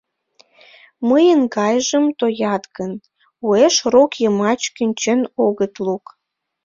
Мыйын 1.09 1.41
гайжым 1.55 2.05
тоят 2.19 2.63
гын, 2.77 2.91
уэш 3.47 3.75
рок 3.93 4.11
йымач 4.21 4.61
кӱнчен 4.75 5.21
огыт 5.45 5.73
лук... 5.85 6.05